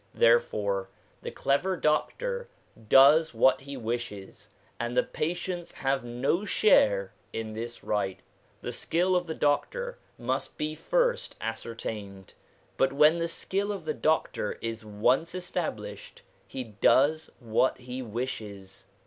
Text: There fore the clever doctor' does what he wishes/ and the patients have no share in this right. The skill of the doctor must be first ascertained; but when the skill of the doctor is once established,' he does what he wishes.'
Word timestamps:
There 0.15 0.39
fore 0.39 0.89
the 1.21 1.29
clever 1.29 1.77
doctor' 1.77 2.47
does 2.89 3.35
what 3.35 3.61
he 3.61 3.77
wishes/ 3.77 4.49
and 4.79 4.97
the 4.97 5.03
patients 5.03 5.73
have 5.73 6.03
no 6.03 6.43
share 6.43 7.13
in 7.31 7.53
this 7.53 7.83
right. 7.83 8.19
The 8.63 8.71
skill 8.71 9.15
of 9.15 9.27
the 9.27 9.35
doctor 9.35 9.99
must 10.17 10.57
be 10.57 10.73
first 10.73 11.35
ascertained; 11.39 12.33
but 12.77 12.91
when 12.93 13.19
the 13.19 13.27
skill 13.27 13.71
of 13.71 13.85
the 13.85 13.93
doctor 13.93 14.53
is 14.59 14.83
once 14.83 15.35
established,' 15.35 16.23
he 16.47 16.63
does 16.63 17.29
what 17.39 17.77
he 17.77 18.01
wishes.' 18.01 18.85